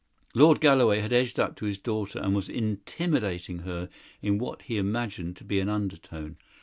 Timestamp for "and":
2.17-2.33